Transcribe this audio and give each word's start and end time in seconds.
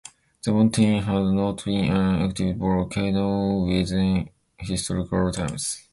The 0.43 0.51
mountain 0.51 1.03
has 1.03 1.31
not 1.31 1.63
been 1.63 1.93
an 1.95 2.23
active 2.27 2.57
volcano 2.57 3.63
within 3.67 4.31
historical 4.57 5.31
times. 5.31 5.83